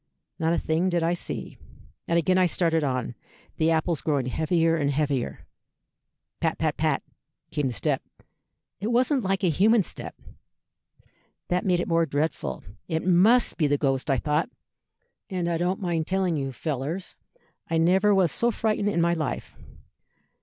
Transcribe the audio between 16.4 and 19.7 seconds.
fellers, I never was so frightened in my life.